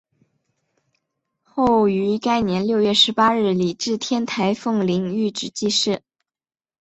[1.43, 6.01] 后于该年六月十八日礼置天台奉领玉旨济世。